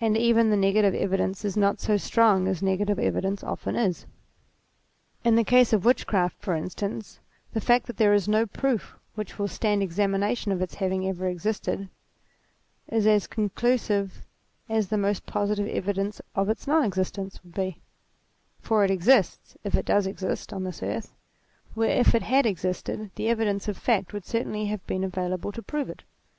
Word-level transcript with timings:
And 0.00 0.16
even 0.16 0.48
the 0.48 0.56
negative 0.56 0.94
evidence 0.94 1.44
is 1.44 1.54
not 1.54 1.80
so 1.80 1.98
strong 1.98 2.48
as 2.48 2.62
negative 2.62 2.98
evidence 2.98 3.44
often 3.44 3.76
is. 3.76 4.06
In 5.22 5.36
the 5.36 5.44
case 5.44 5.74
of 5.74 5.84
witchcraft, 5.84 6.38
for 6.40 6.54
instance, 6.54 7.20
the 7.52 7.60
fact 7.60 7.88
that 7.88 7.98
there 7.98 8.14
is 8.14 8.26
no 8.26 8.46
proof 8.46 8.96
which 9.16 9.38
will 9.38 9.46
stand 9.46 9.82
examination 9.82 10.50
of 10.50 10.62
its 10.62 10.76
having 10.76 11.06
ever 11.06 11.28
existed, 11.28 11.90
is 12.90 13.06
as 13.06 13.26
conclusive 13.26 14.22
as 14.66 14.88
the 14.88 14.96
most 14.96 15.26
positive 15.26 15.68
evidence 15.68 16.22
of 16.34 16.48
its 16.48 16.66
non 16.66 16.82
existence 16.82 17.38
would 17.44 17.52
be; 17.52 17.82
for 18.60 18.82
it 18.82 18.90
exists, 18.90 19.58
if 19.62 19.74
it 19.74 19.84
does 19.84 20.06
exist, 20.06 20.54
on 20.54 20.64
this 20.64 20.82
earth, 20.82 21.12
where 21.74 22.00
if 22.00 22.14
it 22.14 22.22
had 22.22 22.46
existed 22.46 23.10
the 23.16 23.28
evidence 23.28 23.68
of 23.68 23.76
fact 23.76 24.14
would 24.14 24.24
certainly 24.24 24.64
have 24.68 24.86
been 24.86 25.04
available 25.04 25.52
to 25.52 25.60
prove 25.62 25.90
it. 25.90 26.02